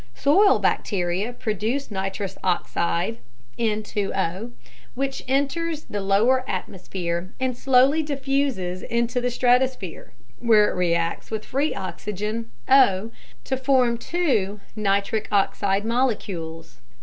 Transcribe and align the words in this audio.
Soil 0.15 0.57
bacteria 0.57 1.31
produce 1.31 1.91
nitrous 1.91 2.35
oxide 2.43 3.19
(N2O) 3.59 4.51
which 4.95 5.21
enters 5.27 5.83
the 5.83 6.01
lower 6.01 6.43
atmosphere 6.49 7.35
and 7.39 7.55
slowly 7.55 8.01
diffuses 8.01 8.81
into 8.81 9.21
the 9.21 9.29
stratosphere, 9.29 10.11
where 10.39 10.71
it 10.71 10.75
reacts 10.75 11.29
with 11.29 11.45
free 11.45 11.75
oxygen 11.75 12.49
(O) 12.67 13.11
to 13.43 13.55
form 13.55 13.99
two 13.99 14.59
NO 14.75 14.99
molecules. 15.83 16.81